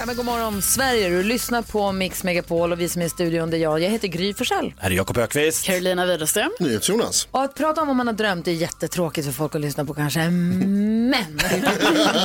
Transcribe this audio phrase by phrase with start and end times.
[0.00, 3.08] Ja, men god morgon Sverige, du lyssnar på Mix Megapol och vi som är i
[3.08, 3.80] studion det är jag.
[3.80, 4.74] Jag heter Gry Forssell.
[4.78, 5.64] Här är Jakob Ökvist.
[5.64, 6.50] Carolina Widerström.
[6.60, 7.28] NyhetsJonas.
[7.30, 9.94] Och att prata om vad man har drömt är jättetråkigt för folk att lyssna på
[9.94, 10.30] kanske.
[10.30, 11.14] Men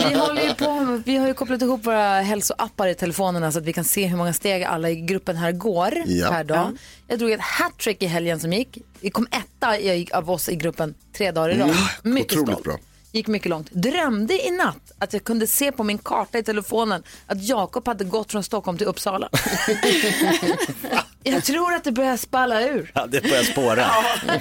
[0.10, 3.66] vi, håller ju på, vi har ju kopplat ihop våra hälsoappar i telefonerna så att
[3.66, 6.30] vi kan se hur många steg alla i gruppen här går Ja.
[6.30, 6.78] per dag.
[7.08, 8.78] Jag drog ett hattrick i helgen som gick.
[9.00, 9.78] Vi kom etta
[10.18, 11.76] av oss i gruppen tre dagar i rad.
[12.04, 12.64] Mycket otroligt stolt.
[12.64, 12.78] bra.
[13.16, 13.72] Gick mycket långt.
[13.72, 18.04] Drömde i natt att jag kunde se på min karta i telefonen att Jakob hade
[18.04, 19.30] gått från Stockholm till Uppsala.
[21.24, 22.92] jag tror att det börjar spalla ur.
[22.94, 23.86] Ja, det börjar spåra.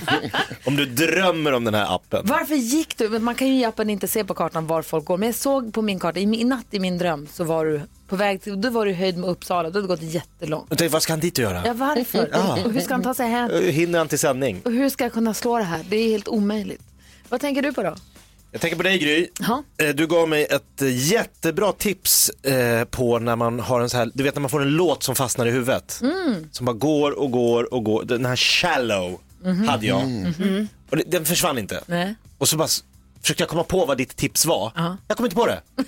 [0.65, 2.27] om du drömmer om den här appen.
[2.27, 3.19] Varför gick du?
[3.19, 5.17] Man kan ju i appen inte se på kartan var folk går.
[5.17, 8.17] Men jag såg på min karta, i, natt i min dröm så var du på
[8.17, 9.71] väg till, då var du höjd med Uppsala.
[9.71, 10.67] Du hade gått jättelångt.
[10.69, 11.63] Jag tänkte, vad ska han dit och göra?
[11.67, 12.31] Ja, varför?
[12.65, 13.51] Och hur ska han ta sig hem?
[13.65, 14.63] Hinner han till sändning?
[14.65, 15.85] Och hur ska jag kunna slå det här?
[15.89, 16.83] Det är helt omöjligt.
[17.29, 17.95] Vad tänker du på då?
[18.55, 19.29] Jag tänker på dig Gry.
[19.41, 19.63] Ja.
[19.79, 23.97] Eh, Du gav mig ett eh, jättebra tips eh, på när man har en så
[23.97, 26.01] här, du vet när man får en låt som fastnar i huvudet.
[26.03, 26.49] Mm.
[26.53, 28.05] Som bara går och går och går.
[28.05, 29.19] Den här shallow
[29.69, 30.03] hade jag.
[30.91, 31.81] Och det, den försvann inte.
[31.87, 32.15] Nej.
[32.39, 32.69] Och så bara
[33.23, 34.73] försökte jag komma på vad ditt tips var.
[35.09, 35.61] Jag kom inte på det.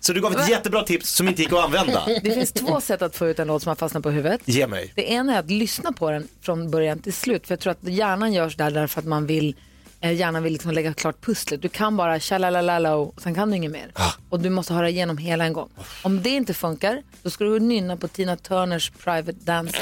[0.00, 2.04] Så du gav ett jättebra tips som inte gick att använda.
[2.22, 4.40] Det finns två sätt att få ut en låt som har fastnat på huvudet.
[4.44, 4.92] Ge mig.
[4.96, 7.46] Det ena är att lyssna på den från början till slut.
[7.46, 9.54] För jag tror att hjärnan görs där därför att man vill
[10.00, 11.62] Hjärnan vill liksom lägga klart pusslet.
[11.62, 13.92] Du kan bara tjalalalala och sen kan du inget mer.
[14.30, 15.68] Och du måste höra igenom hela en gång.
[16.02, 19.78] Om det inte funkar, då ska du nynna på Tina Turners Private Dance.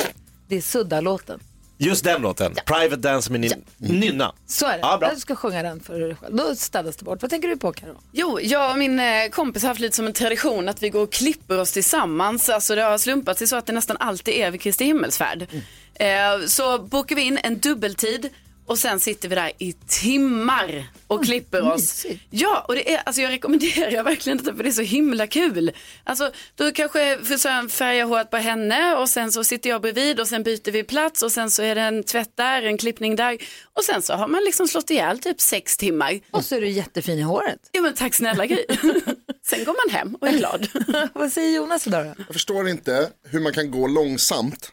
[0.48, 1.40] Det är Sudda-låten.
[1.78, 4.32] Just den låten, Private Dance med nin- nynna.
[4.46, 4.78] Så är det.
[4.82, 5.10] Ja, bra.
[5.14, 6.36] Du ska sjunga den för dig själv.
[6.36, 7.22] Då städas det bort.
[7.22, 7.96] Vad tänker du på Karo?
[8.12, 11.00] Jo, jag och min eh, kompis har haft lite som en tradition att vi går
[11.02, 12.48] och klipper oss tillsammans.
[12.48, 15.46] Alltså det har slumpat sig så att det nästan alltid är vid Kristi himmelsfärd.
[15.94, 18.28] Eh, så bokar vi in en dubbeltid
[18.66, 21.80] och sen sitter vi där i timmar och klipper oss.
[22.04, 22.22] mysigt.
[22.30, 25.72] Ja, och det är, alltså jag rekommenderar verkligen detta för det är så himla kul.
[26.04, 30.28] Alltså, då kanske försöker färga håret på henne och sen så sitter jag bredvid och
[30.28, 33.38] sen byter vi plats och sen så är det en tvätt där, en klippning där
[33.72, 36.20] och sen så har man liksom slått ihjäl typ sex timmar.
[36.30, 37.68] Och så är du jättefin i håret.
[37.72, 38.64] Ja men tack snälla Gry.
[39.46, 40.68] Sen går man hem och är glad.
[41.12, 42.14] Vad säger Jonas idag då?
[42.26, 44.72] Jag förstår inte hur man kan gå långsamt.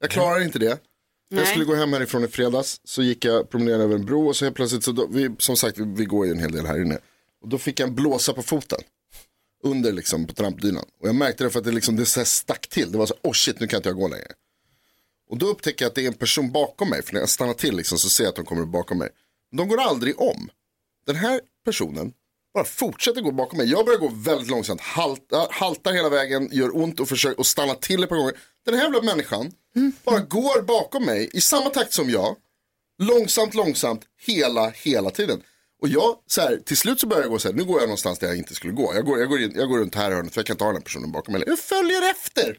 [0.00, 0.78] Jag klarar inte det.
[1.32, 1.46] Jag Nej.
[1.46, 4.44] skulle gå hem härifrån i fredags, så gick jag promenera över en bro och så
[4.44, 6.98] helt plötsligt, så då, vi, som sagt vi, går ju en hel del här inne.
[7.42, 8.78] Och då fick jag en blåsa på foten.
[9.64, 10.84] Under liksom på trampdynan.
[11.00, 12.92] Och jag märkte det för att det liksom, det så stack till.
[12.92, 14.32] Det var så, oh shit nu kan inte jag gå längre.
[15.30, 17.02] Och då upptäcker jag att det är en person bakom mig.
[17.02, 19.08] För när jag stannar till liksom, så ser jag att de kommer bakom mig.
[19.52, 20.50] De går aldrig om.
[21.06, 22.12] Den här personen
[22.54, 23.70] bara fortsätter gå bakom mig.
[23.70, 27.74] Jag börjar gå väldigt långsamt, haltar, haltar hela vägen, gör ont och försöker och stanna
[27.74, 28.34] till ett par gånger.
[28.64, 29.52] Den här jävla människan
[30.04, 32.36] bara går bakom mig i samma takt som jag.
[32.98, 35.42] Långsamt, långsamt, hela, hela tiden.
[35.82, 37.88] Och jag, så här, till slut så börjar jag gå så här, nu går jag
[37.88, 38.94] någonstans där jag inte skulle gå.
[38.94, 40.68] Jag går, jag går, in, jag går runt här hörnet för jag kan inte ha
[40.68, 41.42] den här personen bakom mig.
[41.46, 42.58] Jag följer efter.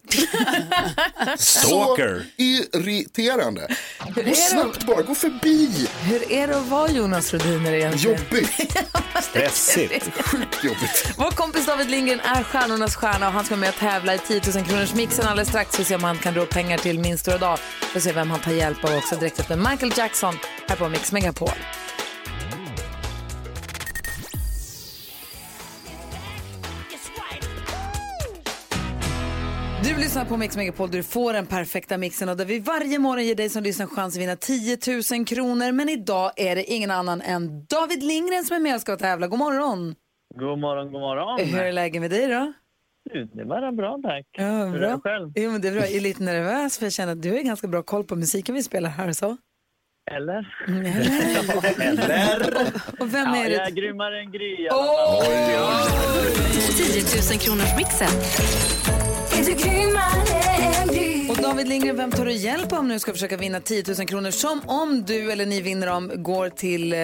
[1.38, 2.26] Stalker.
[2.38, 3.68] Så irriterande.
[4.16, 5.88] är Gå snabbt bara, gå förbi.
[6.02, 8.18] Hur är det att vara Jonas Rhodiner egentligen?
[8.18, 8.52] Jobbigt,
[9.24, 10.26] Stressigt.
[10.26, 11.14] sjukt jobbigt.
[11.18, 14.42] Vår kompis David Lindgren är stjärnornas stjärna och han ska med och tävla i 10
[14.56, 15.80] 000 kronors mixen alldeles strax.
[15.80, 17.60] Vi ser om han kan dra pengar till min stora dag.
[17.94, 20.36] Vi se vem han tar hjälp av också direkt efter Michael Jackson
[20.68, 21.50] här på Mix Megapol.
[30.04, 33.26] Lyssnar på Mix Megapol där du får den perfekta mixen och där vi varje morgon
[33.26, 34.78] ger dig som lyssnar chans att vinna 10
[35.12, 35.72] 000 kronor.
[35.72, 39.28] Men idag är det ingen annan än David Lindgren som är med och ska tävla.
[39.28, 39.96] God morgon!
[40.40, 41.40] God morgon, god morgon.
[41.50, 42.54] Hur är läget med dig då?
[43.14, 44.26] Du, Det var bra tack.
[44.32, 44.90] Ja, Hur är bra.
[44.96, 45.32] det själv?
[45.36, 45.82] Jo, men det är bra.
[45.82, 48.56] Jag är lite nervös för jag känner att du har ganska bra koll på musiken
[48.56, 49.12] vi spelar här.
[49.14, 49.38] Så.
[50.12, 50.56] Eller?
[50.68, 52.56] Eller?
[53.00, 53.72] Och vem Ja, är jag är det?
[53.72, 54.70] grymmare än Gry.
[54.70, 55.24] fall.
[56.78, 58.10] 10 000 kronors mixen.
[61.30, 64.32] Och David Lindgren, vem tar du hjälp om nu ska försöka vinna 10 000 kronor
[64.32, 67.00] som om du eller ni vinner dem går till eh,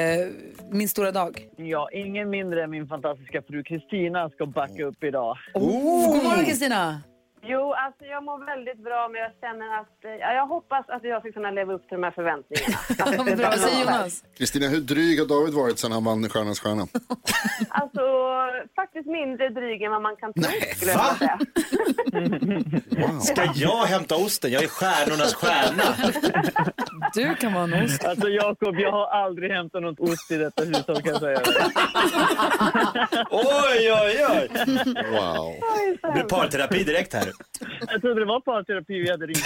[0.71, 1.47] min stora dag?
[1.57, 5.37] Ja, ingen mindre än min fantastiska fru Kristina ska backa upp idag.
[5.53, 6.13] Oh.
[6.13, 7.01] God morgon Kristina!
[7.41, 11.03] Jo, alltså jag mår väldigt bra men jag känner att eh, ja, jag hoppas att
[11.03, 12.77] jag ska kunna leva upp till de här förväntningarna.
[13.19, 14.23] Att det Bra, ska säger Jonas.
[14.37, 16.87] Kristina, hur dryg har David varit sedan han vann Stjärnans stjärna?
[17.69, 18.01] Alltså
[18.75, 20.43] faktiskt mindre dryg än vad man kan tro
[20.75, 21.39] skulle jag säga.
[23.21, 24.51] Ska jag hämta osten?
[24.51, 25.83] Jag är stjärnornas stjärna.
[27.13, 28.05] Du kan vara en ost.
[28.05, 31.41] Alltså Jakob, jag har aldrig hämtat något ost i detta hushåll kan jag säga.
[33.31, 34.49] Oj, oj, oj.
[35.11, 35.53] Wow.
[36.01, 37.28] Det blir parterapi direkt här.
[37.87, 39.43] Jag trodde det var parterapi vi hade ringt.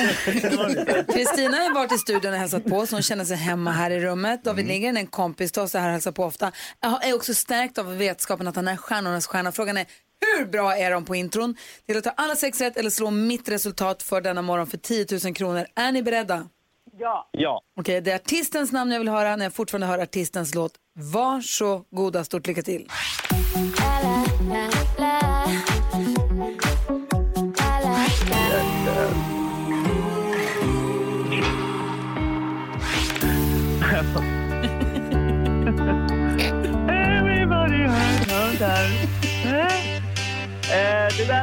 [1.14, 4.00] Kristina har varit i studion och hälsat på så hon känner sig hemma här i
[4.00, 4.44] rummet.
[4.44, 6.52] David Lindgren, en kompis till oss, är här och hälsar på ofta.
[6.82, 9.52] Jag är också stärkt av vetskapen att han är stjärnornas stjärna.
[9.52, 9.86] Frågan är
[10.38, 11.56] hur bra är de på intron?
[11.86, 15.06] Till att ta alla sex rätt eller slå mitt resultat för denna morgon för 10
[15.26, 15.66] 000 kronor.
[15.76, 16.48] Är ni beredda?
[17.00, 17.62] Ja, Ja.
[17.80, 20.72] Okej, det är artistens namn jag vill höra när jag fortfarande hör artistens låt.
[20.96, 22.88] Varsågoda, stort lycka till.
[23.56, 24.83] Everybody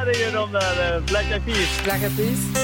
[0.00, 1.84] Det där är ju de där eh, Black Eyed Peas.
[1.84, 2.56] Black Eyed Peas.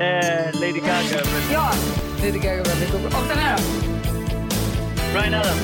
[0.00, 1.24] Eh, Lady Gaga.
[1.24, 1.72] men- ja,
[2.18, 3.06] Lady Gaga, Bradley Cooper.
[3.06, 3.62] Och den här då?
[5.12, 5.62] Brian Adams.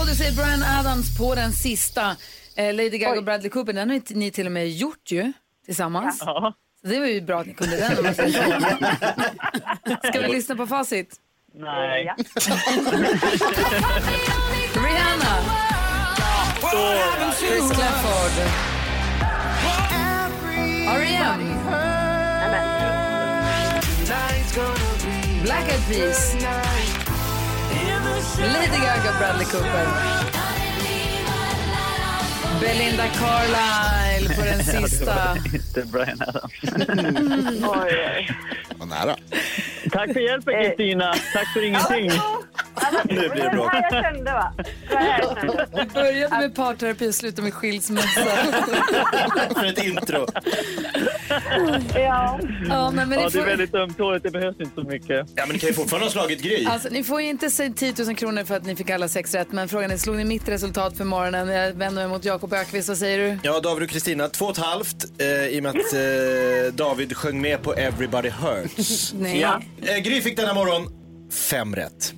[0.00, 2.16] Och du säger Brian Adams på den sista.
[2.56, 5.32] Eh, Lady Gaga och Bradley Cooper, den har inte ni till och med gjort ju
[5.66, 6.22] tillsammans.
[6.26, 6.54] Ja.
[6.82, 7.98] Så det var ju bra att ni kunde den.
[8.06, 8.14] om.
[10.04, 11.16] Ska vi lyssna på facit?
[11.54, 12.04] Nej.
[12.04, 12.16] ja.
[14.74, 15.71] Rihanna.
[16.72, 18.32] Chris Clafford.
[20.88, 21.40] R.E.M.
[25.42, 26.34] Black Eyed Peas.
[28.38, 29.86] Lady Gaga, Bradley Cooper.
[32.60, 35.36] Belinda Carlisle på den sista.
[35.54, 36.52] Inte Brian Adams.
[37.62, 38.36] Oj, oj.
[38.76, 39.16] Vad nära.
[39.90, 41.14] Tack för hjälpen Kristina.
[41.32, 42.10] Tack för ingenting.
[43.04, 44.52] Nu blir det var det här jag kände va?
[45.74, 48.20] Vi började med parterapi och slutade med skilsmässa.
[49.54, 50.26] För ett intro.
[51.94, 52.40] Ja.
[52.68, 54.22] Ja, men, men Ja, det är väldigt ömtåligt.
[54.22, 55.28] Det behövs inte så mycket.
[55.34, 56.66] Ja, men ni kan ju fortfarande ha slagit Gry.
[56.66, 59.34] alltså, ni får ju inte säga 10 000 kronor för att ni fick alla sex
[59.34, 59.52] rätt.
[59.52, 61.48] Men frågan är, slog ni mitt resultat för morgonen?
[61.48, 62.88] Jag vänder mig mot Jakob Ökvist.
[62.88, 63.38] Vad säger du?
[63.42, 67.16] Ja, David och Kristina, två och ett halvt eh, i och med att eh, David
[67.16, 69.12] sjöng med på Everybody Hurts.
[69.14, 69.40] Nej.
[69.40, 69.62] Ja.
[69.82, 70.88] Eh, Gry fick denna morgon
[71.50, 72.14] fem rätt.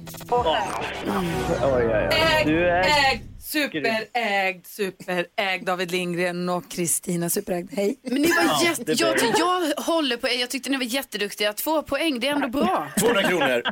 [2.50, 3.12] Är...
[3.12, 7.70] Ägd, superägd, superägd David Lindgren och Kristina superägd.
[7.72, 7.96] Hej.
[8.02, 10.40] Men ni var jätte, det jag, blir jag håller på er.
[10.40, 11.52] Jag tyckte ni var jätteduktiga.
[11.52, 12.88] Två poäng, det är ändå bra.
[13.00, 13.62] 200 kronor.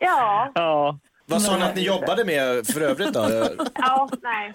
[0.00, 0.98] Ja, Ja.
[1.30, 3.28] Vad sa ni att ni jobbade med för övrigt då?
[3.74, 4.52] ja, nej.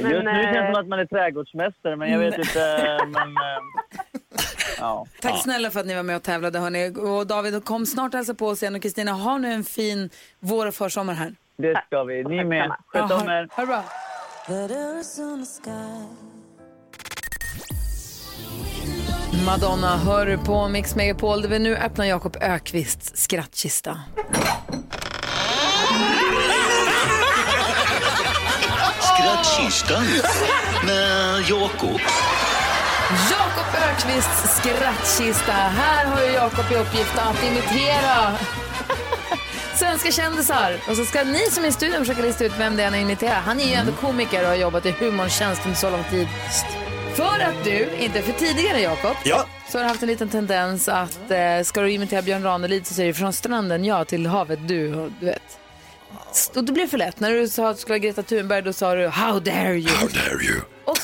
[0.00, 2.98] Men, Just nu känns det eh, som att man är trädgårdsmästare, men jag vet inte.
[3.06, 4.20] Men, eh,
[4.78, 5.06] ja.
[5.20, 6.58] Tack snälla för att ni var med och tävlade.
[6.58, 6.92] Hörni.
[6.96, 8.74] Och David, kom snart och hälsa på oss igen.
[8.74, 10.10] Och Kristina, ha nu en fin
[10.40, 11.34] vår och försommar här.
[11.58, 12.24] Det ska vi.
[12.24, 12.76] Ni med.
[12.86, 13.48] Sköt om er.
[13.52, 13.84] Ha det bra.
[19.46, 24.00] Madonna hör du på Mix Megapol där vi nu öppnar Jakob Ökvists skrattkista.
[29.00, 30.04] Skrattkistan
[30.86, 32.00] med Jakob.
[33.10, 35.52] Jakob Ökvists skrattkista.
[35.52, 38.36] Här har ju Jakob i uppgift att imitera
[39.74, 40.76] svenska kändisar.
[40.88, 42.94] Och så ska ni som är i studion försöka lista ut vem det är han
[43.00, 43.40] imiterar.
[43.40, 46.28] Han är ju ändå komiker och har jobbat i humortjänsten så lång tid.
[47.14, 49.46] För att du, inte för tidigare Jakob, Ja.
[49.68, 52.94] så har du haft en liten tendens att eh, ska du imitera Björn Ranelid så
[52.94, 55.10] säger du från stranden ja till havet du.
[55.20, 55.58] Du vet.
[56.54, 57.20] Och det blev för lätt.
[57.20, 59.88] När du sa att du skulle ha Greta Thunberg då sa du how dare you.
[59.88, 60.60] How dare you?
[60.84, 60.98] Och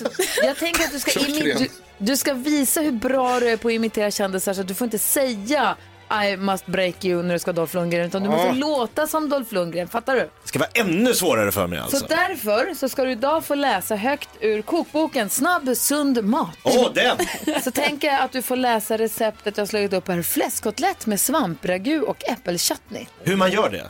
[0.44, 3.68] jag tänker att du ska, imi- du, du ska visa hur bra du är på
[3.68, 5.76] att imitera kändisar så att du får inte säga
[6.24, 8.52] I must break you när du ska ha Dolph Lundgren utan du måste Ah.
[8.52, 9.88] låta som Dolph Lundgren.
[9.88, 10.20] Fattar du?
[10.20, 12.06] Det ska vara ännu svårare för mig Så alltså.
[12.08, 16.56] därför så ska du idag få läsa högt ur kokboken Snabb, sund mat.
[16.62, 17.16] Åh, den!
[17.62, 20.22] Så tänker jag att du får läsa receptet jag slagit upp här.
[20.22, 23.06] Fläskkotlett med svampragu och äppelchutney.
[23.22, 23.86] Hur man gör det?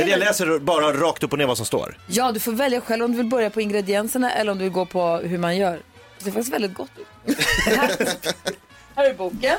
[0.00, 1.98] Eller jag läser bara rakt upp och ner vad som står.
[2.06, 4.72] Ja, du får välja själv om du vill börja på ingredienserna eller om du vill
[4.72, 5.80] gå på hur man gör.
[6.18, 6.90] Det ser faktiskt väldigt gott
[7.26, 7.38] ut.
[7.66, 7.96] här,
[8.96, 9.56] här är boken.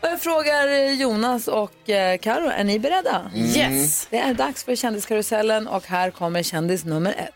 [0.00, 3.30] Och jag frågar Jonas och eh, Karo, är ni beredda?
[3.34, 4.06] Yes!
[4.10, 7.34] Det är dags för kändiskarusellen och här kommer kändis nummer ett.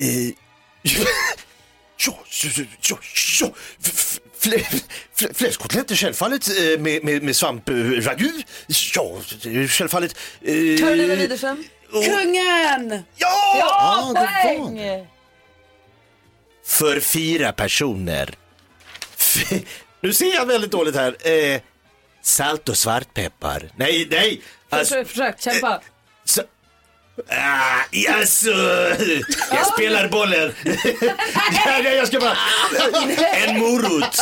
[0.00, 0.34] Eh,
[1.96, 2.96] Ja, ja, ja,
[3.40, 3.50] ja.
[3.84, 4.82] F- f- flä-
[5.16, 8.42] flä- Fläskkotlett självfallet eh, med, med, med svampragu.
[8.94, 10.16] Ja, det är självfallet.
[10.42, 11.64] eh, Karolina Widerström.
[11.92, 13.02] Kungen!
[13.16, 13.56] Ja!
[13.58, 15.06] Ja, det var poäng!
[16.66, 18.34] för fyra personer.
[19.18, 19.52] F-
[20.00, 21.16] nu ser jag väldigt dåligt här.
[21.28, 21.60] Eh,
[22.22, 23.70] salt och svartpeppar.
[23.76, 24.40] Nej, nej.
[24.70, 25.80] Alltså, Försök, försök, kämpa.
[27.16, 28.50] Så, ah, alltså,
[29.54, 30.52] jag spelar bollen.
[31.66, 32.36] Nej, jag ska bara...
[33.34, 34.18] En morot.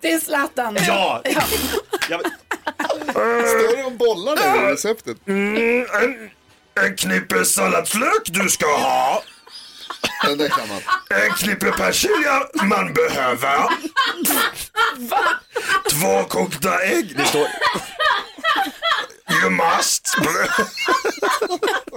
[0.00, 0.76] Det är Zlatan.
[0.86, 1.22] Ja.
[2.08, 2.20] ja.
[3.10, 5.16] Står det om bollar där i receptet?
[5.28, 6.30] Mm, en,
[6.84, 9.22] en knippe salladslök du ska ha.
[10.24, 10.80] Den där kan man.
[11.10, 13.68] En knippe persilja man behöver.
[15.90, 17.16] Två kokta ägg.
[17.16, 17.46] Det står...
[19.42, 20.08] You must.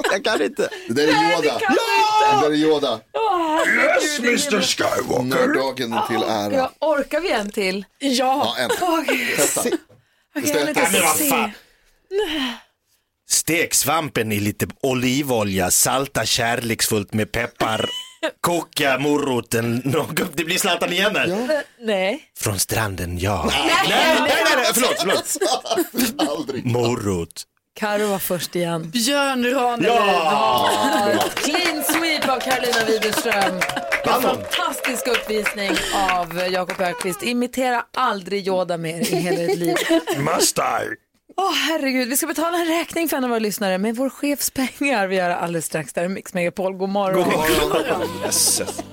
[0.11, 0.69] Jag kan inte.
[0.87, 1.59] Det där är Yoda.
[1.59, 2.99] Det där är Yoda.
[3.67, 5.23] Yes, Mr Skywalker.
[5.23, 6.53] Nörddagen till ära.
[6.53, 7.85] Ja, orkar vi en till?
[7.99, 8.69] Ja, en.
[9.35, 9.61] Testa.
[10.35, 11.51] Okej, inte vad se.
[13.29, 17.89] Stek svampen i lite olivolja, salta kärleksfullt med peppar,
[18.41, 19.95] koka moroten.
[20.33, 21.63] Det blir Zlatan igen här.
[21.79, 22.21] Nej.
[22.39, 23.45] Från stranden, ja.
[23.47, 26.29] Nej, nej, nej, nej, förlåt, förlåt.
[26.29, 26.65] Aldrig.
[26.65, 27.45] Morot.
[27.79, 28.89] Karo var först igen.
[28.89, 29.89] Björn Ranelid.
[29.89, 30.69] Ja!
[31.35, 33.61] Clean sweep av Carolina Widerström.
[34.03, 35.71] En fantastisk uppvisning
[36.11, 37.23] av Jakob Ökvist.
[37.23, 39.75] Imitera aldrig Yoda mer i hela ditt liv.
[40.17, 40.61] Must I?
[41.41, 44.49] Åh herregud, vi ska betala en räkning för en av våra lyssnare med vår chefs
[44.49, 45.07] pengar.
[45.07, 45.93] Vi gör det alldeles strax.
[45.93, 46.73] Där är Mix Megapol.
[46.73, 47.33] God morgon.
[48.23, 48.83] Jösses.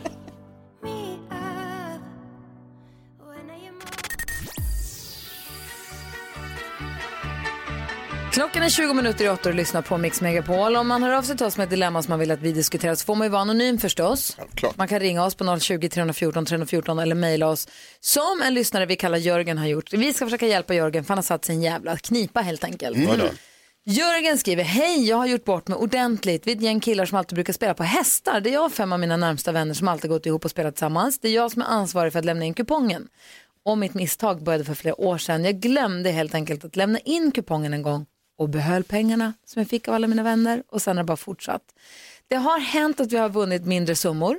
[8.37, 10.77] Klockan är 20 minuter i åtta och lyssnar på Mix Megapol.
[10.77, 12.53] Om man hör av sig till oss med ett dilemma som man vill att vi
[12.53, 14.37] diskuterar så får man ju vara anonym förstås.
[14.39, 14.77] Självklart.
[14.77, 17.69] Man kan ringa oss på 020 314 314 eller mejla oss
[18.01, 19.93] som en lyssnare vi kallar Jörgen har gjort.
[19.93, 22.99] Vi ska försöka hjälpa Jörgen för han har satt sin jävla knipa helt enkelt.
[23.85, 26.47] Jörgen skriver, hej jag har gjort bort mig ordentligt.
[26.47, 28.41] Vi är ett gäng killar som alltid brukar spela på hästar.
[28.41, 30.75] Det är jag och fem av mina närmsta vänner som alltid gått ihop och spelat
[30.75, 31.19] tillsammans.
[31.19, 33.09] Det är jag som är ansvarig för att lämna in kupongen.
[33.65, 35.45] Och mitt misstag började för flera år sedan.
[35.45, 39.69] Jag glömde helt enkelt att lämna in kupongen en gång och behöll pengarna som jag
[39.69, 41.63] fick av alla mina vänner och sen har det bara fortsatt.
[42.29, 44.39] Det har hänt att vi har vunnit mindre summor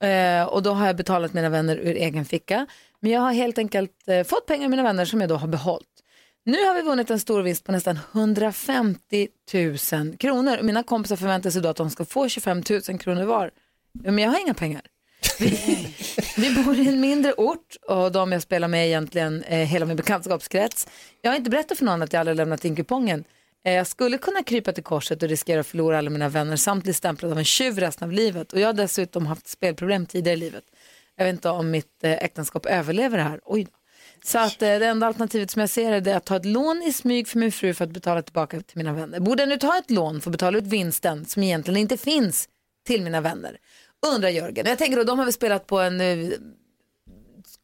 [0.00, 2.66] eh, och då har jag betalat mina vänner ur egen ficka.
[3.00, 5.48] Men jag har helt enkelt eh, fått pengar av mina vänner som jag då har
[5.48, 5.88] behållit.
[6.44, 9.28] Nu har vi vunnit en stor vinst på nästan 150
[9.92, 10.58] 000 kronor.
[10.58, 13.50] Och Mina kompisar förväntar sig då att de ska få 25 000 kronor var.
[13.92, 14.82] Men jag har inga pengar.
[15.38, 15.94] Vi,
[16.36, 19.86] vi bor i en mindre ort och de jag spelar med är egentligen eh, hela
[19.86, 20.88] min bekantskapskrets.
[21.22, 23.24] Jag har inte berättat för någon att jag aldrig lämnat in kupongen.
[23.68, 26.84] Eh, jag skulle kunna krypa till korset och riskera att förlora alla mina vänner samt
[26.84, 28.52] bli stämplad av en tjuv resten av livet.
[28.52, 30.64] Och jag har dessutom haft spelproblem tidigare i livet.
[31.16, 33.40] Jag vet inte om mitt eh, äktenskap överlever det här.
[33.44, 33.70] Oj då.
[34.24, 36.92] Så att eh, det enda alternativet som jag ser är att ta ett lån i
[36.92, 39.20] smyg för min fru för att betala tillbaka till mina vänner.
[39.20, 42.48] Borde jag nu ta ett lån för att betala ut vinsten som egentligen inte finns
[42.86, 43.56] till mina vänner?
[44.14, 44.66] Undrar Jörgen.
[44.66, 46.00] Jag tänker då, de har väl spelat på en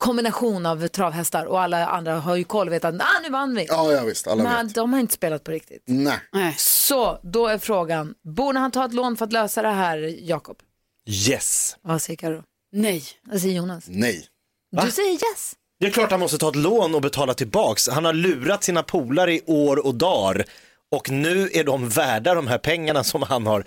[0.04, 3.54] kombination av travhästar och alla andra har ju koll och vet att ah, nu vann
[3.54, 3.66] vi.
[3.68, 4.26] Ja, ja visst.
[4.26, 4.74] Alla Men vet.
[4.74, 5.82] de har inte spelat på riktigt.
[5.86, 6.18] Nej.
[6.32, 6.54] Nej.
[6.58, 10.56] Så då är frågan, borde han ta ett lån för att lösa det här, Jakob?
[11.08, 11.76] Yes.
[11.82, 12.42] Vad säger Karo?
[12.72, 13.04] Nej.
[13.22, 13.84] Vad säger Jonas?
[13.88, 14.26] Nej.
[14.82, 15.54] Du säger yes.
[15.80, 17.88] Det är klart han måste ta ett lån och betala tillbaks.
[17.88, 20.44] Han har lurat sina polare i år och dagar
[20.92, 23.64] och nu är de värda de här pengarna som han har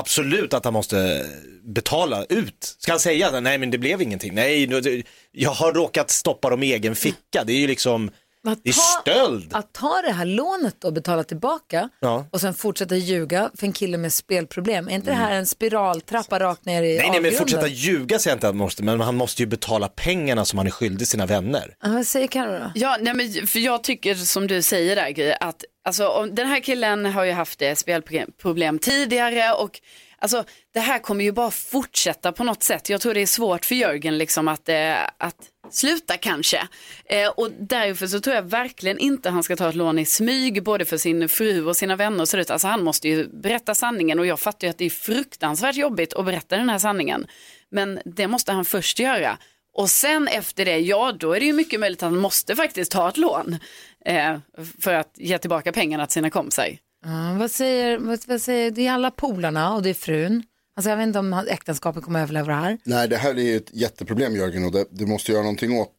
[0.00, 1.26] absolut att han måste
[1.64, 2.76] betala ut.
[2.78, 5.02] Ska han säga att nej men det blev ingenting, nej nu-
[5.32, 8.10] jag har råkat stoppa dem i egen ficka, det är ju liksom,
[8.48, 9.50] Att det är ta- stöld.
[9.54, 12.26] Att ta det här lånet och betala tillbaka Ja.
[12.30, 14.88] och sen fortsätta ljuga för en kille med spelproblem.
[14.88, 17.38] Är inte det här en spiraltrappa rakt ner i Nej, nej men avgrunden?
[17.38, 20.58] fortsätta ljuga säger jag inte att han måste, men han måste ju betala pengarna som
[20.58, 21.74] han är skyldig sina vänner.
[21.82, 22.72] Ja, vad säger Carro då?
[22.74, 26.60] Ja, nej, men för jag tycker som du säger där att alltså, om, den här
[26.60, 29.80] killen har ju haft eh, spelproblem tidigare och
[30.18, 30.44] alltså,
[30.74, 32.88] det här kommer ju bara fortsätta på något sätt.
[32.88, 35.36] Jag tror det är svårt för Jörgen liksom att, eh, att
[35.70, 36.68] sluta kanske.
[37.04, 40.62] Eh, och därför så tror jag verkligen inte han ska ta ett lån i smyg
[40.62, 42.38] både för sin fru och sina vänner och så.
[42.38, 46.12] Alltså han måste ju berätta sanningen och jag fattar ju att det är fruktansvärt jobbigt
[46.12, 47.26] att berätta den här sanningen.
[47.70, 49.38] Men det måste han först göra.
[49.72, 52.92] Och sen efter det, ja då är det ju mycket möjligt att han måste faktiskt
[52.92, 53.58] ta ett lån
[54.04, 54.38] eh,
[54.80, 56.78] för att ge tillbaka pengarna till sina kompisar.
[57.04, 60.42] Ja, vad, säger, vad, vad säger, det är alla polarna och det är frun.
[60.76, 62.78] Alltså jag vet inte om äktenskapet kommer överleva det här.
[62.84, 65.92] Nej, det här är ju ett jätteproblem Jörgen och det, du måste göra någonting åt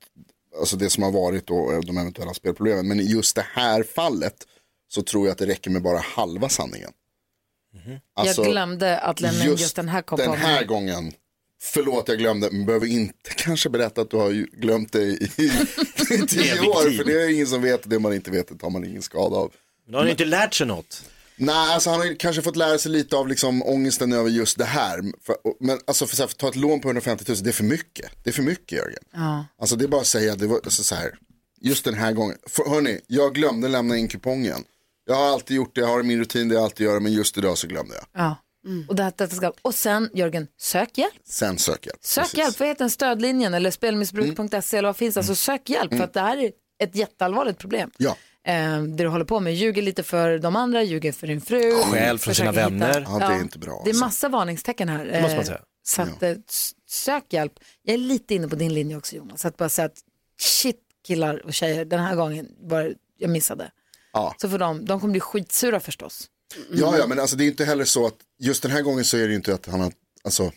[0.59, 2.87] alltså det som har varit och eh, de eventuella spelproblemen.
[2.87, 4.47] Men i just det här fallet
[4.87, 6.91] så tror jag att det räcker med bara halva sanningen.
[8.15, 10.39] Alltså, jag glömde att lämna in just den här den kupongen.
[10.39, 11.13] här gången.
[11.63, 15.17] Förlåt jag glömde, men behöver inte kanske berätta att du har glömt det i,
[16.27, 16.89] tio år.
[16.89, 16.97] tid.
[16.97, 19.35] För det är ingen som vet, det man inte vet det tar man ingen skada
[19.35, 19.51] av.
[19.85, 21.03] Men har han inte lärt sig något.
[21.35, 24.65] Nej, alltså han har kanske fått lära sig lite av liksom ångesten över just det
[24.65, 25.01] här.
[25.25, 27.49] För, men alltså för, så här, för att ta ett lån på 150 000, det
[27.49, 28.11] är för mycket.
[28.23, 29.03] Det är för mycket Jörgen.
[29.13, 29.45] Ja.
[29.59, 31.15] Alltså det är bara att säga, det var alltså, så här,
[31.61, 32.37] just den här gången.
[32.47, 34.63] För, hörni, jag glömde lämna in kupongen.
[35.05, 37.13] Jag har alltid gjort det, jag har i min rutin det jag alltid gör, men
[37.13, 38.05] just idag så glömde jag.
[38.23, 38.35] Ja.
[38.89, 41.13] Och, det, detta ska, och sen Jörgen, sök hjälp.
[41.25, 41.97] Sen söker jag.
[42.01, 42.37] Sök Precis.
[42.39, 42.89] hjälp, vad heter den?
[42.89, 45.17] Stödlinjen eller spelmissbruk.se eller vad finns?
[45.17, 46.51] Alltså sök hjälp för att det här är
[46.83, 47.91] ett jätteallvarligt problem.
[47.97, 48.15] Ja.
[48.47, 51.71] Eh, det du håller på med, ljuger lite för de andra, ljuger för din fru.
[51.83, 53.05] Stjäl från sina hitta- vänner.
[53.09, 54.05] Ja, det är inte bra, Det är alltså.
[54.05, 55.05] massa varningstecken här.
[55.05, 55.61] Det måste man Eh, säga.
[55.83, 57.53] Så att, eh, s- sök hjälp.
[57.83, 59.45] Jag är lite inne på din linje också Jonas.
[59.45, 59.97] Att bara säga att
[60.39, 63.71] shit killar och tjejer, den här gången var jag missade.
[64.13, 64.35] Ja.
[64.41, 66.27] Så för dem, de kommer bli skitsura förstås.
[66.71, 69.17] Ja, ja, men alltså det är inte heller så att just den här gången så
[69.17, 69.93] är det ju inte att han har,
[70.23, 70.51] alltså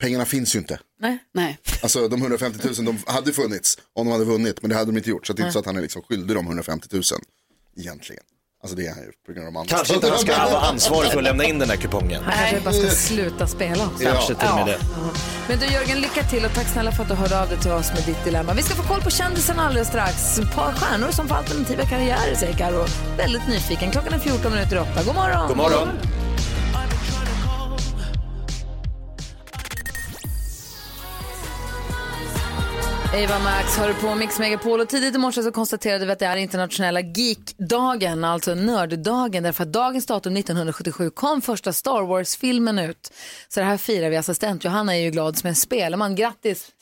[0.00, 0.80] pengarna finns ju inte.
[1.00, 1.18] Nej.
[1.34, 1.58] Nej.
[1.82, 4.96] Alltså de 150 000 de hade funnits om de hade vunnit, men det hade de
[4.96, 5.26] inte gjort.
[5.26, 7.02] Så det är inte så att han är liksom skyldig dem 150 000
[7.76, 8.24] egentligen.
[8.66, 9.76] Alltså det är han ju på grund av de andra.
[9.76, 12.22] Kanske inte han ska vara ansvarig för att lämna in den där kupongen.
[12.24, 14.04] Han kanske bara ska sluta spela också.
[14.04, 14.78] Kanske till och med det.
[15.48, 17.70] Men du Jörgen, lycka till och tack snälla för att du hörde av dig till
[17.70, 18.52] oss med ditt dilemma.
[18.54, 20.38] Vi ska få koll på kändisen alldeles strax.
[20.38, 22.84] Ett par stjärnor som får alternativa karriärer säger Karo.
[23.16, 23.90] Väldigt nyfiken.
[23.90, 24.90] Klockan är 14 minuter i 8.
[25.04, 25.48] God morgon!
[25.48, 25.88] God morgon.
[33.16, 36.26] Eva Max hör på Mix Megapol och tidigt i morse så konstaterade vi att det
[36.26, 43.12] är internationella geekdagen, alltså nörddagen, därför att dagens datum 1977 kom första Star Wars-filmen ut.
[43.48, 44.16] Så det här firar vi.
[44.16, 46.14] Assistent Johanna är ju glad som en spelman.
[46.14, 46.72] Grattis!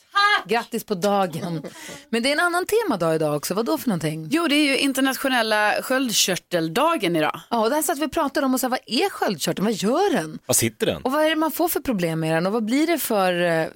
[0.47, 1.63] Grattis på dagen.
[2.09, 3.53] Men det är en annan temadag idag också.
[3.53, 4.27] Vad då för någonting?
[4.31, 7.39] Jo, det är ju internationella sköldkörteldagen idag.
[7.49, 9.65] Ja, och det här satt vi och pratade om och sa, vad är sköldkörteln?
[9.65, 10.39] Vad gör den?
[10.45, 11.01] Var sitter den?
[11.01, 13.41] Och vad är det man får för problem med den och vad blir det för
[13.41, 13.67] eh,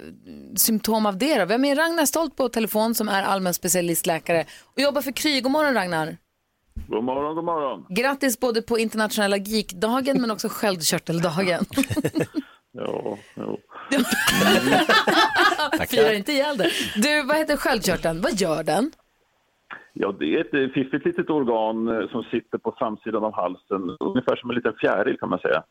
[0.56, 1.44] symptom av det då?
[1.44, 4.44] Vi har med Ragnar Stolt på telefon som är allmän specialistläkare
[4.74, 5.40] och jobbar för Kry.
[5.40, 6.16] God morgon Ragnar.
[6.88, 7.86] God morgon, god morgon.
[7.88, 11.64] Grattis både på internationella geekdagen men också sköldkörteldagen.
[12.72, 13.58] Ja, ja.
[15.88, 16.70] Firar inte ihjäl det.
[16.96, 18.20] Du, vad heter sköldkörteln?
[18.20, 18.90] Vad gör den?
[19.92, 23.96] ja, det är ett eh, fiffigt litet organ eh, som sitter på framsidan av halsen,
[24.00, 25.62] ungefär som en liten fjäril kan man säga.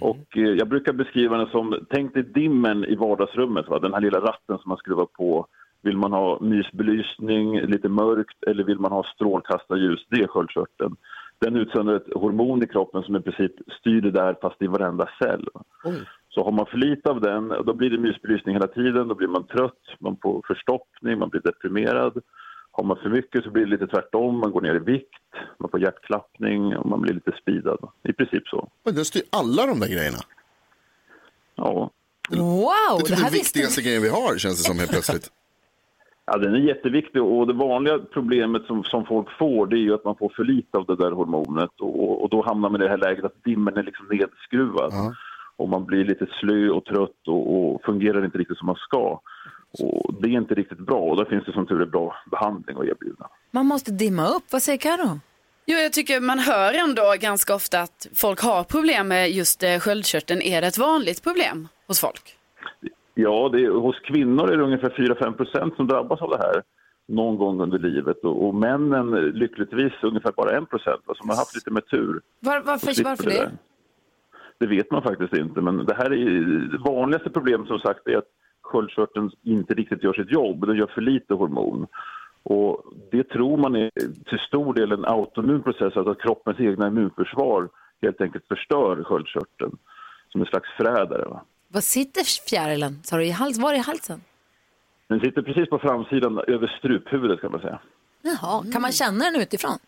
[0.00, 3.78] Och eh, jag brukar beskriva den som, tänk dig dimmen i vardagsrummet, va?
[3.78, 5.46] den här lilla ratten som man skruvar på.
[5.82, 10.06] Vill man ha mysbelysning, lite mörkt eller vill man ha strålkastarljus?
[10.08, 10.96] Det är sköldkörteln.
[11.38, 15.08] Den utsöndrar ett hormon i kroppen som i princip styr det där fast i varenda
[15.18, 15.48] cell.
[15.54, 15.62] va.
[16.34, 19.28] Så har man för lite av den, då blir det mysbelysning hela tiden, då blir
[19.28, 22.22] man trött, man får förstoppning, man blir deprimerad.
[22.70, 25.24] Har man för mycket så blir det lite tvärtom, man går ner i vikt,
[25.58, 27.78] man får hjärtklappning och man blir lite speedad.
[28.02, 28.68] I princip så.
[28.84, 30.18] Oj, Den styr alla de där grejerna.
[31.54, 31.90] Ja.
[32.30, 34.78] Wow, Det är det typ här den visste viktigaste grejen vi har känns det som
[34.78, 35.30] helt plötsligt.
[36.26, 39.94] Ja, den är jätteviktig och det vanliga problemet som, som folk får det är ju
[39.94, 42.84] att man får för lite av det där hormonet och, och då hamnar man i
[42.84, 44.92] det här läget att dimmen är liksom nedskruvad.
[45.56, 49.20] Och man blir lite slö och trött och, och fungerar inte riktigt som man ska.
[49.78, 52.76] Och det är inte riktigt bra och där finns det som tur är bra behandling
[52.76, 53.28] att erbjuda.
[53.50, 54.44] Man måste dimma upp.
[54.50, 55.20] Vad säger Karo?
[55.66, 59.78] Jo, jag tycker man hör ändå ganska ofta att folk har problem med just eh,
[59.78, 60.42] sköldkörteln.
[60.42, 62.36] Är det ett vanligt problem hos folk?
[63.14, 66.62] Ja, det är, hos kvinnor är det ungefär 4-5 procent som drabbas av det här
[67.08, 71.54] någon gång under livet och, och männen lyckligtvis ungefär bara 1 procent som har haft
[71.54, 72.20] lite med tur.
[72.40, 73.50] Var, varför, varför det det?
[74.58, 76.40] Det vet man faktiskt inte, men det här är
[76.72, 78.28] det vanligaste problemet som sagt är att
[78.62, 81.86] sköldkörteln inte riktigt gör sitt jobb, den gör för lite hormon.
[82.42, 83.90] Och det tror man är
[84.28, 87.68] till stor del en autoimmun process, alltså att kroppens egna immunförsvar
[88.02, 89.76] helt enkelt förstör sköldkörteln
[90.32, 91.24] som en slags förrädare.
[91.24, 91.44] Va?
[91.68, 93.00] Vad sitter fjärilen?
[93.02, 93.58] Sa du i hals?
[93.58, 94.20] Var i halsen?
[95.08, 97.78] Den sitter precis på framsidan över struphuvudet kan man säga.
[98.22, 99.78] Jaha, kan man känna den utifrån?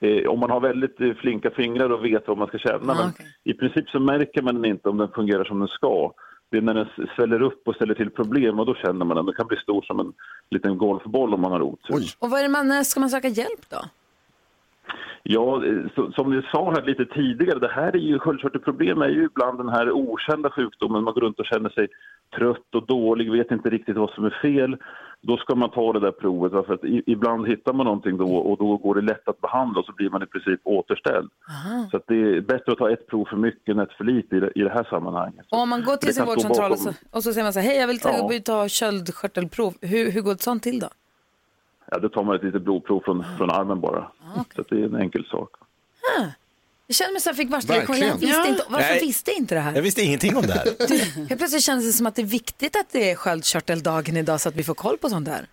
[0.00, 2.92] Eh, om man har väldigt eh, flinka fingrar och vet vad man ska känna.
[2.92, 3.26] Ah, men okej.
[3.44, 6.12] I princip så märker man den inte om den fungerar som den ska.
[6.50, 9.26] Det är när den sväller upp och ställer till problem och då känner man den.
[9.26, 10.12] Den kan bli stor som en
[10.50, 12.04] liten golfboll om man har otur.
[12.18, 13.78] Och vad är det man, när ska man söka hjälp då?
[15.22, 19.08] Ja, eh, så, som ni sa här lite tidigare, det här är ju sköldkörtelproblem är
[19.08, 21.04] ju ibland den här okända sjukdomen.
[21.04, 21.88] Man går runt och känner sig
[22.36, 24.76] trött och dålig, vet inte riktigt vad som är fel.
[25.22, 28.58] Då ska man ta det där provet, för att ibland hittar man någonting då och
[28.58, 31.30] då går det lätt att behandla och så blir man i princip återställd.
[31.90, 34.36] Så att det är bättre att ta ett prov för mycket än ett för lite
[34.36, 35.46] i det, i det här sammanhanget.
[35.50, 37.66] Och om man går till sin vårdcentral och så, och så säger man så här,
[37.68, 38.40] hej jag vill ta, Ja.
[38.44, 39.74] ta köldkörtelprov.
[39.80, 40.88] Hur, hur går ett sånt till då?
[41.90, 44.06] Ja, då tar man ett litet blodprov från, från armen bara.
[44.54, 45.50] Så att det är en enkel sak.
[46.90, 47.98] Jag känner mig som jag fick värsta lektion.
[47.98, 48.34] Jag Verkligen.
[48.34, 49.00] visste inte, varför Nej.
[49.00, 49.82] visste jag inte det Jag här?
[49.82, 50.64] visste ingenting om det här.
[51.28, 54.48] Helt plötsligt kändes det som att det är viktigt att det är sköldkörteldagen idag så
[54.48, 55.46] att vi får koll på sånt där.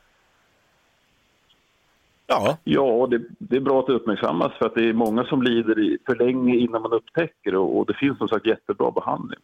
[2.27, 5.41] Ja, Ja, det, det är bra att det uppmärksammas för att det är många som
[5.43, 9.39] lider i, för länge innan man upptäcker och, och det finns som sagt jättebra behandling.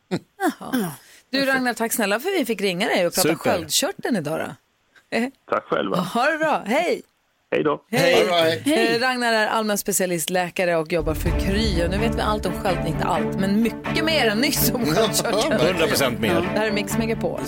[1.29, 3.35] Du Ragnar, tack snälla för att vi fick ringa dig och prata Super.
[3.51, 4.55] sköldkörteln idag då.
[5.49, 5.97] Tack själva.
[5.97, 7.01] Ha det bra, hej!
[7.53, 7.81] Hej då.
[7.91, 8.13] Hej!
[8.13, 8.67] Right.
[8.67, 11.83] Eh, Ragnar är allmän specialistläkare och jobbar för Kry.
[11.85, 14.85] Och nu vet vi allt om sköld, inte allt, men mycket mer än nyss om
[14.95, 15.67] sköldkörteln.
[15.67, 16.33] 100 procent mer.
[16.53, 17.39] Det här är Mix Megapol.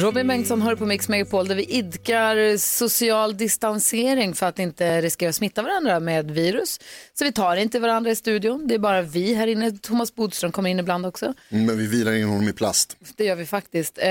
[0.00, 5.28] Robin Bengtsson hör på Mix Megapol där vi idkar social distansering för att inte riskera
[5.28, 6.80] att smitta varandra med virus.
[7.18, 9.70] Så vi tar inte varandra i studion, det är bara vi här inne.
[9.70, 11.34] Thomas Bodström kommer in ibland också.
[11.48, 12.96] Men vi vilar in honom i plast.
[13.16, 13.98] Det gör vi faktiskt.
[13.98, 14.06] Eh,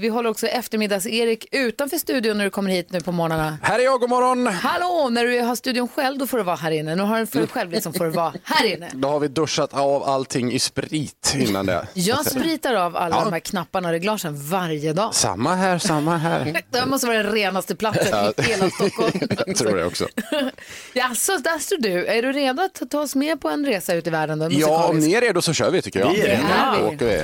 [0.00, 3.58] vi håller också eftermiddags-Erik utanför studion när du kommer hit nu på morgnarna.
[3.62, 4.46] Här är jag, god morgon!
[4.46, 6.94] Hallå, när du har studion själv då får du vara här inne.
[6.94, 8.90] Nu har du för dig själv liksom får du vara här inne.
[8.94, 11.86] Då har vi duschat av allting i sprit innan det.
[11.94, 13.24] Jag spritar av alla Ja.
[13.24, 15.14] de här knapparna och reglagen varje dag.
[15.28, 16.44] Samma här, samma här.
[16.70, 19.12] Det här måste vara den renaste platsen i hela Stockholm.
[19.46, 20.08] Jag tror det också.
[20.92, 22.06] Jaså, där står du.
[22.06, 24.38] Är du redo att ta oss med på en resa ut i världen?
[24.38, 26.10] Då, Ja, om ni är redo så kör vi tycker jag.
[26.10, 26.80] Vi är redo.
[26.82, 27.22] Då åker vi.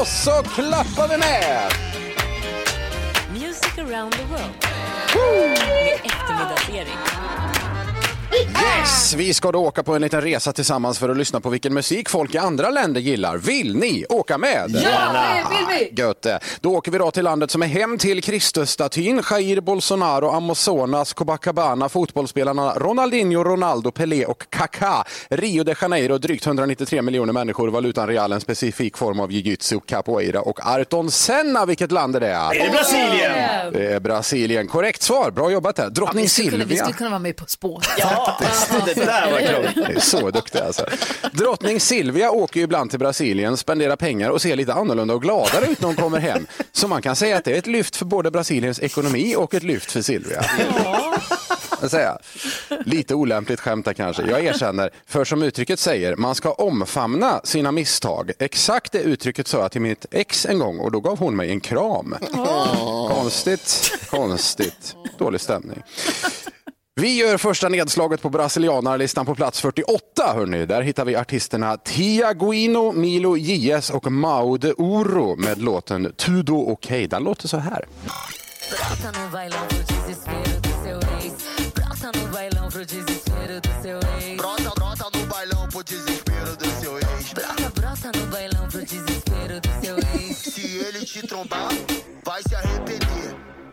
[0.00, 1.72] Och så klappar vi med!
[3.32, 4.54] Music around the world.
[5.68, 6.94] Med eftermiddagsserie.
[8.78, 11.74] Yes, vi ska då åka på en liten resa tillsammans för att lyssna på vilken
[11.74, 13.36] musik folk i andra länder gillar.
[13.38, 14.64] Vill ni åka med?
[14.68, 14.90] Ja,
[15.50, 16.02] det vill vi!
[16.02, 16.40] Gött det.
[16.60, 21.88] Då åker vi då till landet som är hem till Kristusstatyn, Jair Bolsonaro, Amazonas, Copacabana,
[21.88, 25.04] fotbollsspelarna Ronaldinho, Ronaldo, Pelé och Kaká.
[25.30, 30.40] Rio de Janeiro, drygt 193 miljoner människor, valutan real, en specifik form av jiu-jitsu, capoeira
[30.40, 31.66] och Ayrton Senna.
[31.66, 32.26] Vilket land är det?
[32.28, 33.72] Är det Brasilien?
[33.72, 34.66] Det är Brasilien.
[34.68, 35.90] Korrekt svar, bra jobbat där.
[35.90, 36.84] Drottning Vi skulle, kunna, vi Silvia.
[36.84, 37.82] skulle kunna vara med På spår.
[37.98, 38.38] Ja,
[38.86, 40.86] det där var är så duktig alltså.
[41.32, 45.66] Drottning Silvia åker ju ibland till Brasilien, spenderar pengar och ser lite annorlunda och gladare
[45.66, 46.46] ut när hon kommer hem.
[46.72, 49.62] Så man kan säga att det är ett lyft för både Brasiliens ekonomi och ett
[49.62, 50.44] lyft för Silvia.
[51.88, 52.18] Säga.
[52.84, 54.22] Lite olämpligt skämt där kanske.
[54.22, 58.32] Jag erkänner, för som uttrycket säger, man ska omfamna sina misstag.
[58.38, 61.50] Exakt det uttrycket sa jag till mitt ex en gång och då gav hon mig
[61.50, 62.16] en kram.
[63.08, 64.96] Konstigt, konstigt.
[65.18, 65.82] Dålig stämning.
[67.00, 69.98] Vi gör första nedslaget på brasilianarlistan på plats 48.
[70.34, 70.66] Hörrni.
[70.66, 76.88] Där hittar vi artisterna Tiaguino, Milo JS och Mao de Oro med låten Tudo OK.
[77.10, 77.84] Den låter så här.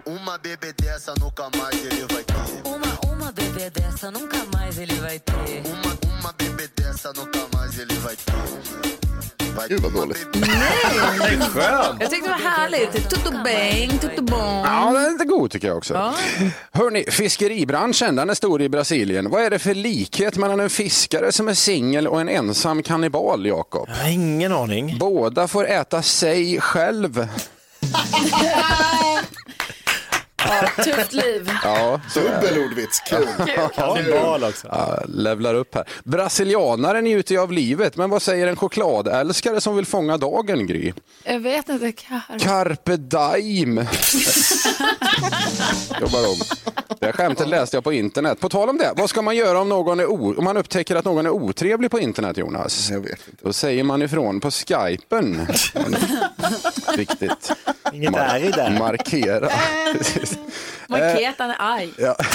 [0.08, 2.25] Uma bebê dessa nunca mais ele vai
[3.96, 5.64] dessa nunca mais ele vai ter.
[5.66, 8.34] Uma, uma bebê dessa nunca mais ele vai ter.
[9.56, 10.28] Vai Gud vad dåligt.
[11.54, 12.02] Skönt.
[12.02, 13.10] Jag tyckte det var härligt.
[13.10, 14.66] Tutto bang, tutto bong.
[14.66, 16.14] Ja, den är lite god tycker jag också.
[16.72, 19.30] Hörni, fiskeribranschen den är stor i Brasilien.
[19.30, 23.46] Vad är det för likhet mellan en fiskare som är singel och en ensam kannibal,
[23.46, 23.90] Jakob?
[23.90, 24.98] Jag har ingen aning.
[25.00, 27.28] Båda får äta sig själv.
[30.84, 31.52] Tufft liv.
[31.64, 32.20] Ja, det.
[32.20, 33.28] Dubbelordvits, kul.
[33.76, 34.68] Kannibal också.
[34.72, 35.84] Ja, levlar upp här.
[36.04, 40.94] Brasilianare njuter ju av livet, men vad säger en chokladälskare som vill fånga dagen, Gry?
[41.24, 41.92] Jag vet inte.
[41.92, 42.40] Kar...
[42.40, 43.86] Carpe diem.
[46.02, 46.36] Jobbar om.
[47.00, 48.40] Det här skämtet läste jag på internet.
[48.40, 50.96] På tal om det, vad ska man göra om, någon är o- om man upptäcker
[50.96, 52.90] att någon är otrevlig på internet, Jonas?
[52.90, 53.46] Jag vet inte.
[53.46, 55.48] Då säger man ifrån på skypen.
[56.98, 57.52] Viktigt.
[57.94, 58.76] Inget är i där.
[58.80, 59.50] Markera.
[60.88, 61.90] Marketan är arg.
[61.98, 62.16] Ja.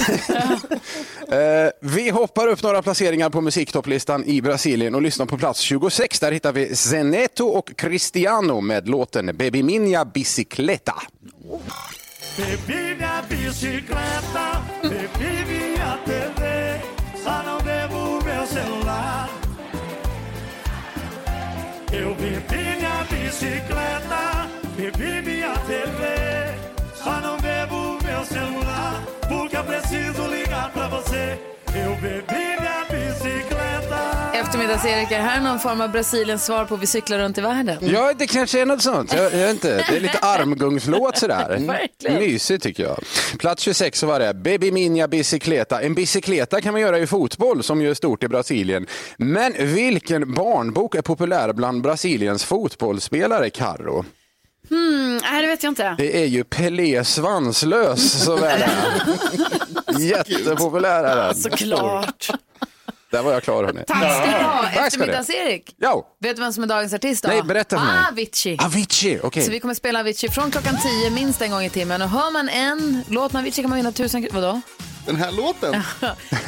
[1.31, 6.21] Eh, vi hoppar upp några placeringar på musiktopplistan i Brasilien och lyssnar på plats 26.
[6.21, 10.95] Där hittar vi Zeneto och Cristiano med låten Baby Minha Bicicleta.
[12.37, 16.81] Bebi minha bicicleta, bebi minha TV,
[17.25, 19.29] só não devo meu celular.
[21.93, 24.40] Eu bebi minha bicicleta,
[31.05, 31.39] você.
[31.75, 34.33] Eu bebi minha bicicleta.
[34.35, 37.77] Eftermiddags-Erik, är här någon form av Brasiliens svar på Vi cyklar runt i världen?
[37.81, 39.13] Ja, det kanske är något sånt.
[39.15, 39.85] Jag, jag vet inte.
[39.91, 41.59] Det är lite armgungslåt sådär.
[41.67, 42.19] Verkligen.
[42.19, 42.99] Mysigt tycker jag.
[43.39, 45.83] Plats 26 så var det Baby Minha Bicicleta.
[45.83, 48.87] En bicicleta kan man göra i fotboll som ju är stort i Brasilien.
[49.17, 54.05] Men vilken barnbok är populär bland Brasiliens fotbollsspelare, Carro?
[54.71, 55.95] Mm, nej, det vet jag inte.
[55.99, 58.71] Det är ju Pelé Svanslös som är det.
[59.99, 61.35] Jättepopulär är den.
[61.35, 62.31] Såklart.
[63.11, 63.85] Där var jag klar hörni.
[63.87, 64.87] Tack ska du ha, Tack ska du.
[64.87, 65.75] eftermiddags-Erik.
[65.79, 66.07] Ja.
[66.21, 67.29] Vet du vem som är dagens artist då?
[67.29, 67.97] Nej, berätta för mig.
[68.11, 68.59] Avicii.
[68.65, 69.43] Avicii, okej.
[69.43, 72.03] Så vi kommer spela Avicii från klockan 10 minst en gång i timmen.
[72.03, 74.41] Och hör man en låt med Avicii kan man vinna tusen kronor.
[74.41, 74.61] Vadå?
[75.07, 75.75] Den här låten?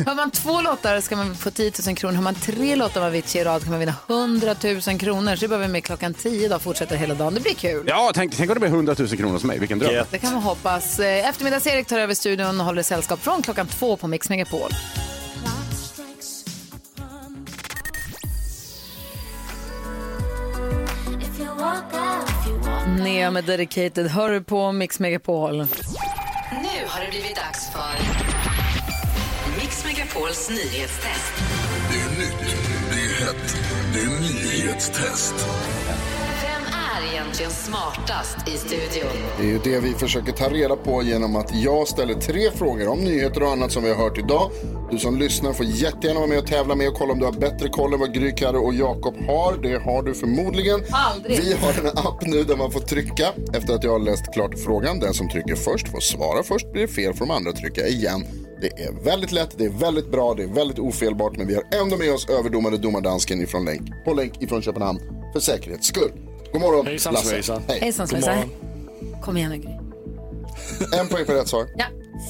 [0.06, 2.14] Hör man två låtar ska man få 10 000 kronor.
[2.14, 4.54] Hör man tre låtar med Avicii i rad kan man vinna 100
[4.86, 5.36] 000 kronor.
[5.36, 7.34] Så det börjar vi med klockan 10 idag fortsätter hela dagen.
[7.34, 7.84] Det blir kul.
[7.86, 9.58] Ja, tänk, tänk om det blir 100 000 kronor hos mig.
[9.58, 10.04] Vilken dröm.
[10.10, 10.98] Det kan man hoppas.
[10.98, 14.70] Eh, Eftermiddags-Erik tar över studion och håller sällskap från klockan två på Mix Megapol.
[23.02, 25.56] Nea med Dedicated hör du på Mix Megapol.
[25.56, 28.31] Nu har det blivit dags för
[30.14, 31.32] Megapols nyhetstest.
[31.90, 32.56] Det är nytt,
[32.90, 33.56] det är hett,
[33.94, 35.34] det är nyhetstest.
[36.42, 39.10] Vem är egentligen smartast i studion?
[39.38, 42.88] Det är ju det vi försöker ta reda på genom att jag ställer tre frågor
[42.88, 44.50] om nyheter och annat som vi har hört idag.
[44.90, 47.32] Du som lyssnar får jättegärna vara med och tävla med och kolla om du har
[47.32, 49.62] bättre koll än vad Gry, Carro och Jakob har.
[49.62, 50.80] Det har du förmodligen.
[50.90, 51.38] Aldrig.
[51.38, 54.58] Vi har en app nu där man får trycka efter att jag har läst klart
[54.64, 55.00] frågan.
[55.00, 56.72] Den som trycker först får svara först.
[56.72, 58.24] Blir det fel får de andra trycka igen.
[58.62, 61.64] Det är väldigt lätt, det är väldigt bra, det är väldigt ofelbart men vi har
[61.82, 65.00] ändå med oss överdomare domardansken ifrån länk, på länk ifrån Köpenhamn
[65.32, 66.12] för säkerhets skull.
[66.52, 67.28] God morgon Hejsan, Lasse.
[67.28, 67.62] svejsan.
[67.68, 67.78] Hej.
[67.80, 68.36] Hejsan svejsan.
[69.22, 69.70] Kom igen nu Gry.
[71.00, 71.66] En poäng för rätt svar.
[71.76, 71.84] Ja.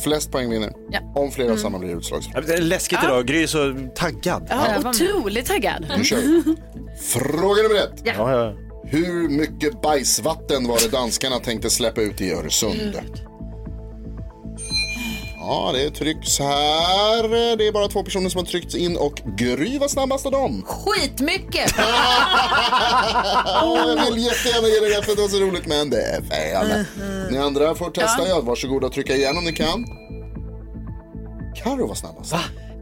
[0.05, 0.73] Flest poäng vinner.
[0.91, 0.99] Ja.
[1.15, 2.47] Om flera av samma blir utslagsfråga.
[2.47, 3.09] Det är läskigt Ja.
[3.09, 4.47] idag, Gry är så taggad.
[4.51, 5.87] Ja, otroligt taggad.
[5.99, 6.57] Nu kör vi.
[7.03, 8.01] Fråga nummer ett.
[8.05, 8.13] Ja.
[8.17, 8.55] Ja, ja.
[8.85, 13.01] Hur mycket bajsvatten var det danskarna tänkte släppa ut i Öresund?
[15.45, 17.57] Ja, det trycks här.
[17.57, 20.65] Det är bara två personer som har tryckts in och Gry var snabbast av dem.
[20.67, 21.75] Skitmycket!
[23.45, 26.23] Jag vill jättegärna ge dig rätt för att det var så roligt, men det är
[26.23, 26.85] fel.
[27.31, 28.29] Ni andra får testa.
[28.29, 28.41] Ja.
[28.41, 29.87] Varsågoda och trycka igen om ni kan.
[31.55, 32.33] Karo var snabbast.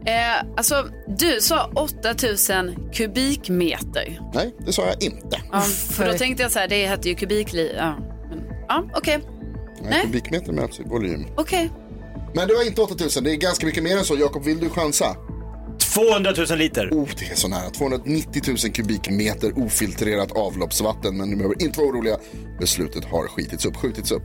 [0.05, 4.19] Eh, alltså, du sa 8000 kubikmeter.
[4.33, 5.41] Nej, det sa jag inte.
[5.51, 7.73] Ja, för då tänkte jag så här, det heter ju kubikli.
[7.77, 7.95] Ja,
[8.29, 9.19] men, ja okej.
[9.81, 10.01] Nej, Nej.
[10.01, 11.27] kubikmeter mäts i volym.
[11.37, 11.69] Okej.
[12.33, 14.17] Men det var inte 8000, det är ganska mycket mer än så.
[14.17, 15.15] Jakob, vill du chansa?
[15.93, 16.89] 200 000 liter.
[16.91, 17.69] Oh, det är så nära.
[17.69, 21.17] 290 000 kubikmeter ofiltrerat avloppsvatten.
[21.17, 22.17] Men ni behöver inte vara oroliga.
[22.59, 24.23] Beslutet har skitits upp, skjutits upp.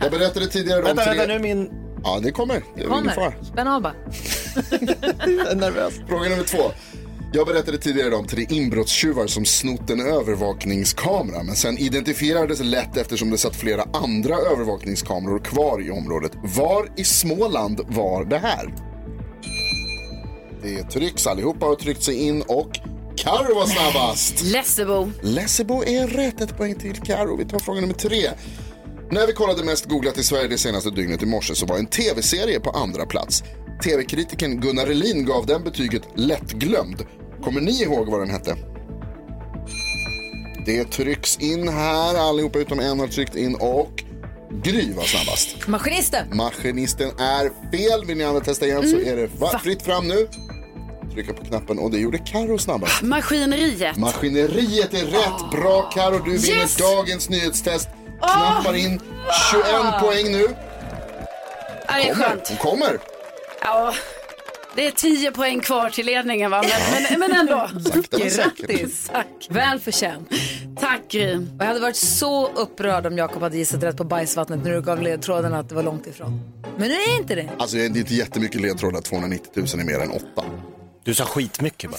[0.00, 1.18] Jag berättade tidigare om Vänta, tre...
[1.18, 1.70] vänta, nu min...
[2.04, 2.54] Ja, det kommer.
[2.54, 3.44] Det ingen Kommer.
[3.44, 3.94] Spänn av bara.
[5.20, 5.94] Jag är nervös.
[6.08, 6.72] Fråga nummer två.
[7.34, 13.30] Jag berättade tidigare om tre inbrottstjuvar som snott en övervakningskamera men sen identifierades lätt eftersom
[13.30, 16.32] det satt flera andra övervakningskameror kvar i området.
[16.42, 18.74] Var i Småland var det här?
[20.62, 22.70] Det trycks, allihopa har tryckt sig in och
[23.16, 24.42] Karo var snabbast.
[24.52, 25.10] Lessebo.
[25.22, 27.36] Lessebo är rätt, ett poäng till Karo.
[27.36, 28.30] Vi tar fråga nummer tre.
[29.10, 31.86] När vi kollade mest googlat i Sverige det senaste dygnet i morse så var en
[31.86, 33.42] tv-serie på andra plats.
[33.84, 37.06] TV-kritiken Gunnar Elin gav den betyget lättglömd.
[37.44, 38.56] Kommer ni ihåg vad den hette?
[40.66, 44.02] Det trycks in här, allihopa utom en har tryckt in och
[44.62, 45.66] Gry var snabbast.
[45.68, 46.36] Maskinisten.
[46.36, 48.04] Maskinisten är fel.
[48.06, 50.28] Vill ni andra testa igen så är det va- fritt fram nu.
[51.14, 53.02] Trycka på knappen och det gjorde Karo snabbast.
[53.02, 53.96] Maskineriet.
[53.96, 55.50] Maskineriet är rätt.
[55.50, 56.76] Bra Karo, du vinner Yes!
[56.76, 57.88] dagens nyhetstest.
[58.20, 59.00] Knappar in
[59.52, 60.46] 21 poäng nu.
[61.88, 62.24] Ja, det är Kommer.
[62.28, 62.48] skönt.
[62.48, 62.98] Hon kommer.
[63.62, 63.94] Ja,
[64.74, 66.62] det är 10 poäng kvar till ledningen va?
[66.62, 67.68] Men, men, men ändå.
[67.90, 68.18] Sakta.
[68.18, 69.08] Grattis.
[69.12, 69.48] Tack.
[69.50, 70.28] Väl förtjänt.
[70.80, 71.36] Tack Gry.
[71.36, 74.82] Och jag hade varit så upprörd om Jakob hade gissat rätt på bajsvattnet när du
[74.82, 76.40] gav ledtråden att det var långt ifrån.
[76.76, 77.50] Men nu är inte det.
[77.58, 80.24] Alltså det är inte jättemycket ledtrådar, 290 000 är mer än 8.
[81.04, 81.98] Du sa skitmycket bara.